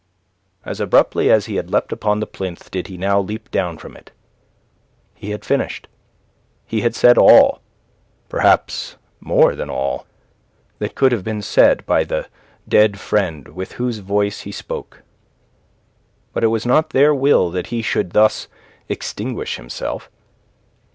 [0.65, 3.95] As abruptly as he had leapt upon the plinth did he now leap down from
[3.95, 4.09] it.
[5.13, 5.87] He had finished.
[6.65, 7.61] He had said all
[8.27, 10.07] perhaps more than all
[10.79, 12.27] that could have been said by the
[12.67, 15.03] dead friend with whose voice he spoke.
[16.33, 18.47] But it was not their will that he should thus
[18.89, 20.09] extinguish himself.